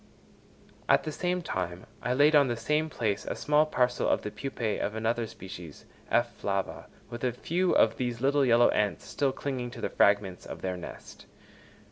At 0.89 1.03
the 1.03 1.11
same 1.11 1.43
time 1.43 1.85
I 2.01 2.15
laid 2.15 2.35
on 2.35 2.47
the 2.47 2.55
same 2.57 2.89
place 2.89 3.23
a 3.23 3.35
small 3.35 3.67
parcel 3.67 4.09
of 4.09 4.23
the 4.23 4.31
pupæ 4.31 4.79
of 4.79 4.95
another 4.95 5.27
species, 5.27 5.85
F. 6.09 6.33
flava, 6.33 6.87
with 7.11 7.23
a 7.23 7.31
few 7.31 7.73
of 7.75 7.97
these 7.97 8.19
little 8.19 8.43
yellow 8.43 8.69
ants 8.69 9.05
still 9.05 9.31
clinging 9.31 9.69
to 9.69 9.81
the 9.81 9.89
fragments 9.89 10.47
of 10.47 10.63
their 10.63 10.75
nest. 10.75 11.27